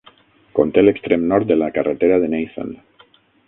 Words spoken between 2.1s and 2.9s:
de Nathan.